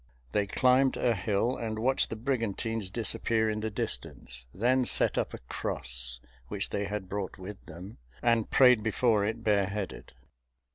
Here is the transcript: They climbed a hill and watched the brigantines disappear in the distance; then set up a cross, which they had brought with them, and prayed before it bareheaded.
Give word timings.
They 0.31 0.47
climbed 0.47 0.97
a 0.97 1.13
hill 1.13 1.55
and 1.55 1.77
watched 1.77 2.09
the 2.09 2.15
brigantines 2.15 2.89
disappear 2.89 3.51
in 3.51 3.59
the 3.59 3.69
distance; 3.69 4.47
then 4.51 4.83
set 4.83 5.15
up 5.15 5.31
a 5.31 5.37
cross, 5.37 6.19
which 6.47 6.71
they 6.71 6.85
had 6.85 7.07
brought 7.07 7.37
with 7.37 7.63
them, 7.67 7.99
and 8.19 8.49
prayed 8.49 8.81
before 8.81 9.23
it 9.25 9.43
bareheaded. 9.43 10.13